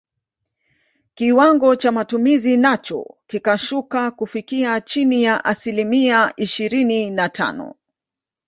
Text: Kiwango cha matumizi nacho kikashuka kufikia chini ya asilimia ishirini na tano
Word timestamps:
Kiwango 1.15 1.75
cha 1.75 1.91
matumizi 1.91 2.57
nacho 2.57 3.15
kikashuka 3.27 4.11
kufikia 4.11 4.81
chini 4.81 5.23
ya 5.23 5.45
asilimia 5.45 6.33
ishirini 6.37 7.09
na 7.11 7.29
tano 7.29 7.75